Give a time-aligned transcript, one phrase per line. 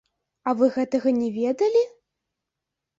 [0.47, 1.87] А вы гэтага не ведалі?